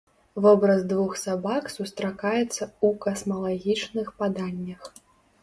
[0.43, 4.81] Вобраз двух сабак сустракаецца ў касмалагічных паданнях.